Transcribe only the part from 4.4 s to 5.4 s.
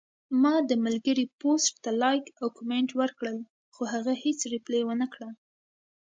ریپلی ونکړه